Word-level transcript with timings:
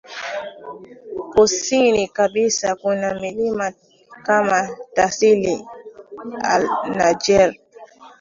Kusini 1.33 2.07
kabisa 2.07 2.75
kuna 2.75 3.13
milima 3.19 3.73
kama 4.23 4.69
Tassili 4.93 5.67
nAjjer 6.95 7.55